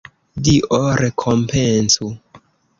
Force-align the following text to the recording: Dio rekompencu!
Dio 0.47 0.79
rekompencu! 1.03 2.13